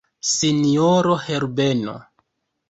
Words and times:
Sinjoro 0.29 1.13
Herbeno! 1.27 1.95